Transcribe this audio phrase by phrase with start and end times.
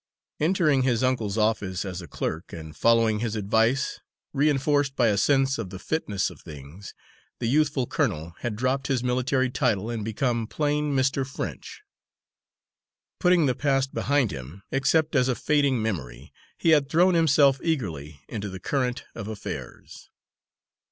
[0.39, 3.99] Entering his uncle's office as a clerk, and following his advice,
[4.33, 6.95] reinforced by a sense of the fitness of things,
[7.37, 11.23] the youthful colonel had dropped his military title and become plain Mr.
[11.23, 11.83] French.
[13.19, 18.21] Putting the past behind him, except as a fading memory, he had thrown himself eagerly
[18.27, 20.09] into the current of affairs.